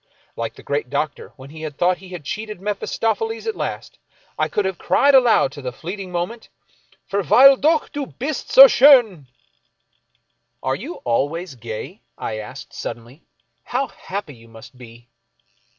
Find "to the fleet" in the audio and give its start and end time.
5.51-5.99